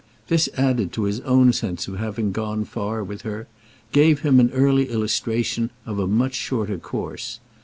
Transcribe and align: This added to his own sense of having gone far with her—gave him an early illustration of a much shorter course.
This 0.29 0.49
added 0.57 0.91
to 0.93 1.03
his 1.03 1.19
own 1.19 1.53
sense 1.53 1.87
of 1.87 1.97
having 1.99 2.31
gone 2.31 2.65
far 2.65 3.03
with 3.03 3.21
her—gave 3.21 4.21
him 4.21 4.39
an 4.39 4.49
early 4.49 4.89
illustration 4.89 5.69
of 5.85 5.99
a 5.99 6.07
much 6.07 6.33
shorter 6.33 6.79
course. 6.79 7.39